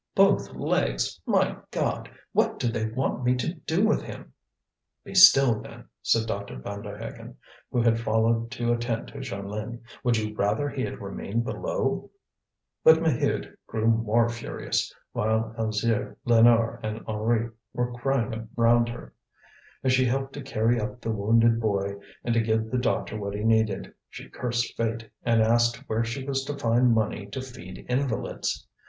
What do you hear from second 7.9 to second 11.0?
followed to attend to Jeanlin. "Would you rather he had